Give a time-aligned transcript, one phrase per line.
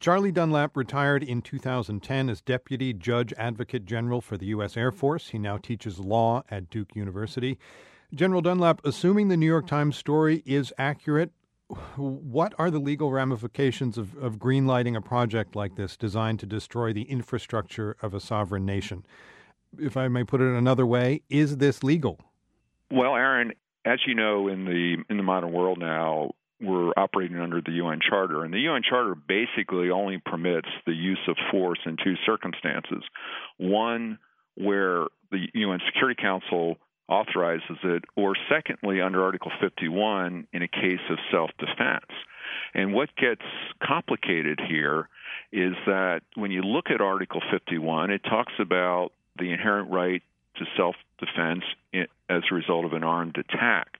[0.00, 4.74] Charlie Dunlap retired in 2010 as Deputy Judge Advocate General for the U.S.
[4.74, 5.28] Air Force.
[5.28, 7.58] He now teaches law at Duke University.
[8.14, 11.32] General Dunlap, assuming the New York Times story is accurate,
[11.96, 16.94] what are the legal ramifications of, of greenlighting a project like this designed to destroy
[16.94, 19.04] the infrastructure of a sovereign nation?
[19.78, 22.18] If I may put it another way, is this legal?
[22.90, 23.52] Well, Aaron,
[23.84, 28.00] as you know, in the in the modern world now, we're operating under the UN
[28.06, 33.02] Charter, and the UN Charter basically only permits the use of force in two circumstances.
[33.58, 34.18] One,
[34.56, 36.76] where the UN Security Council
[37.08, 42.10] authorizes it, or secondly, under Article 51 in a case of self defense.
[42.74, 43.42] And what gets
[43.82, 45.08] complicated here
[45.52, 50.22] is that when you look at Article 51, it talks about the inherent right
[50.56, 53.99] to self defense eh, as a result of an armed attack.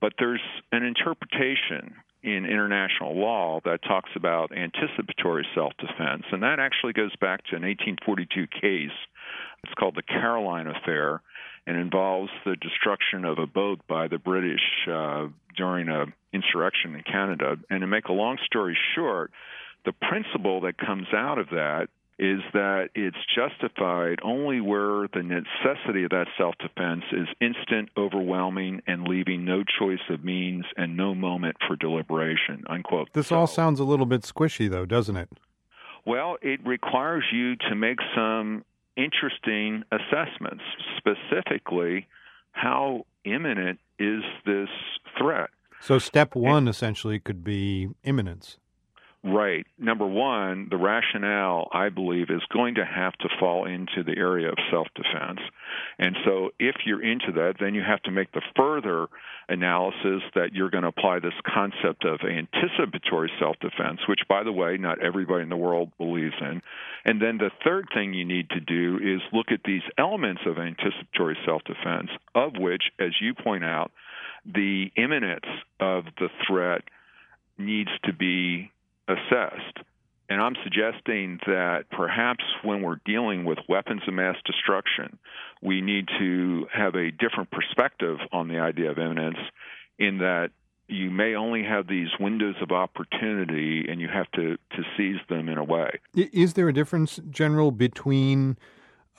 [0.00, 0.40] But there's
[0.72, 7.14] an interpretation in international law that talks about anticipatory self defense, and that actually goes
[7.16, 8.96] back to an 1842 case.
[9.64, 11.22] It's called the Caroline Affair
[11.66, 17.02] and involves the destruction of a boat by the British uh, during an insurrection in
[17.02, 17.56] Canada.
[17.68, 19.30] And to make a long story short,
[19.84, 21.88] the principle that comes out of that
[22.20, 28.82] is that it's justified only where the necessity of that self defense is instant, overwhelming,
[28.86, 32.62] and leaving no choice of means and no moment for deliberation.
[32.68, 33.08] Unquote.
[33.14, 35.30] This so, all sounds a little bit squishy, though, doesn't it?
[36.04, 38.64] Well, it requires you to make some
[38.98, 40.62] interesting assessments,
[40.98, 42.06] specifically,
[42.52, 44.68] how imminent is this
[45.18, 45.48] threat?
[45.80, 48.58] So, step one and, essentially could be imminence.
[49.22, 49.66] Right.
[49.78, 54.48] Number one, the rationale, I believe, is going to have to fall into the area
[54.48, 55.40] of self defense.
[55.98, 59.08] And so, if you're into that, then you have to make the further
[59.50, 64.52] analysis that you're going to apply this concept of anticipatory self defense, which, by the
[64.52, 66.62] way, not everybody in the world believes in.
[67.04, 70.56] And then the third thing you need to do is look at these elements of
[70.56, 73.92] anticipatory self defense, of which, as you point out,
[74.46, 75.44] the imminence
[75.78, 76.84] of the threat
[77.58, 78.70] needs to be
[79.10, 79.78] assessed.
[80.28, 85.18] And I'm suggesting that perhaps when we're dealing with weapons of mass destruction,
[85.60, 89.38] we need to have a different perspective on the idea of imminence,
[89.98, 90.50] in that
[90.86, 95.48] you may only have these windows of opportunity and you have to, to seize them
[95.48, 95.98] in a way.
[96.14, 98.56] Is there a difference, General, between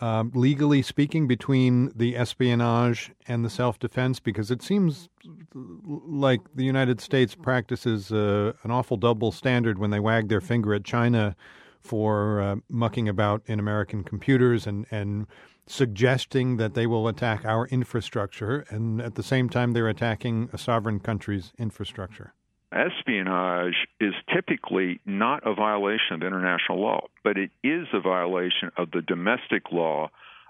[0.01, 4.19] um, legally speaking, between the espionage and the self defense?
[4.19, 5.09] Because it seems
[5.53, 10.73] like the United States practices uh, an awful double standard when they wag their finger
[10.73, 11.35] at China
[11.81, 15.27] for uh, mucking about in American computers and, and
[15.67, 20.57] suggesting that they will attack our infrastructure, and at the same time, they're attacking a
[20.57, 22.33] sovereign country's infrastructure
[22.71, 28.91] espionage is typically not a violation of international law, but it is a violation of
[28.91, 30.09] the domestic law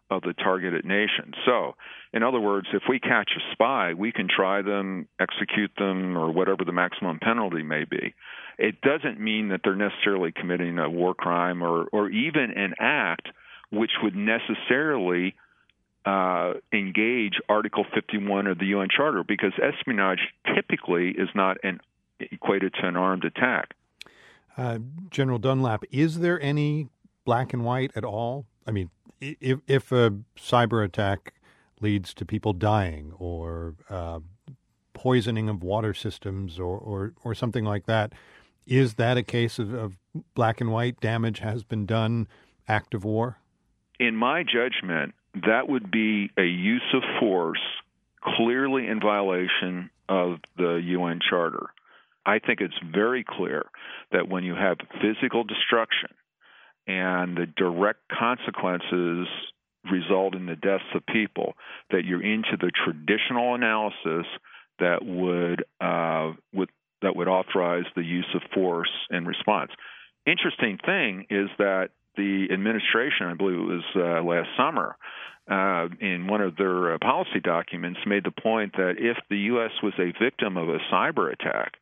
[0.09, 1.33] of the targeted nation.
[1.45, 1.75] So,
[2.13, 6.31] in other words, if we catch a spy, we can try them, execute them, or
[6.31, 8.13] whatever the maximum penalty may be.
[8.57, 13.29] It doesn't mean that they're necessarily committing a war crime or, or even an act
[13.71, 15.33] which would necessarily
[16.05, 20.19] uh, engage Article 51 of the UN Charter because espionage
[20.55, 21.79] typically is not an
[22.31, 23.73] equated to an armed attack.
[24.57, 26.89] Uh, General Dunlap, is there any
[27.25, 28.45] black and white at all?
[28.67, 28.89] I mean,
[29.19, 31.33] if, if a cyber attack
[31.79, 34.19] leads to people dying or uh,
[34.93, 38.13] poisoning of water systems or, or, or something like that,
[38.67, 39.97] is that a case of, of
[40.35, 42.27] black and white damage has been done,
[42.67, 43.38] act of war?
[43.99, 47.61] In my judgment, that would be a use of force
[48.21, 51.67] clearly in violation of the UN Charter.
[52.25, 53.65] I think it's very clear
[54.11, 56.09] that when you have physical destruction
[56.87, 59.27] and the direct consequences
[59.91, 61.53] result in the deaths of people,
[61.89, 64.25] that you're into the traditional analysis
[64.79, 66.69] that would uh, would
[67.01, 69.71] that would authorize the use of force in response.
[70.27, 74.95] Interesting thing is that the administration, I believe it was uh, last summer,
[75.50, 79.71] uh, in one of their uh, policy documents, made the point that if the U.S.
[79.81, 81.74] was a victim of a cyber attack,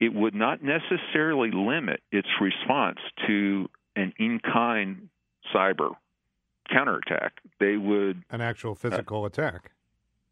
[0.00, 5.08] it would not necessarily limit its response to an in kind
[5.54, 5.92] cyber
[6.70, 7.32] counterattack.
[7.60, 8.22] They would.
[8.30, 9.70] An actual physical uh, attack.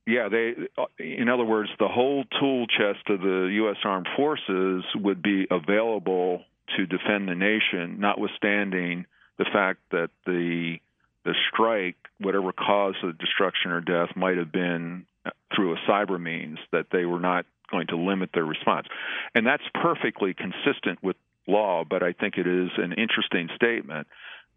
[0.07, 0.55] Yeah, they.
[0.99, 3.77] In other words, the whole tool chest of the U.S.
[3.85, 6.43] Armed Forces would be available
[6.77, 9.07] to defend the nation, notwithstanding
[9.39, 10.77] the fact that the
[11.25, 15.07] the strike, whatever cause of destruction or death, might have been
[15.55, 18.87] through a cyber means that they were not going to limit their response.
[19.35, 21.17] And that's perfectly consistent with
[21.47, 24.07] law, but I think it is an interesting statement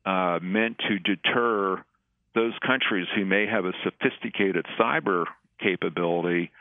[0.06, 1.84] uh, meant to deter
[2.36, 5.26] those countries who may have a sophisticated cyber
[5.60, 6.52] capability.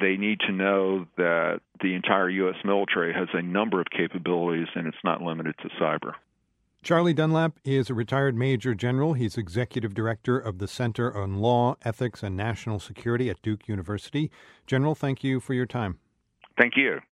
[0.00, 2.56] They need to know that the entire U.S.
[2.64, 6.12] military has a number of capabilities and it's not limited to cyber.
[6.82, 9.12] Charlie Dunlap is a retired Major General.
[9.12, 14.32] He's Executive Director of the Center on Law, Ethics, and National Security at Duke University.
[14.66, 16.00] General, thank you for your time.
[16.58, 16.98] Thank you.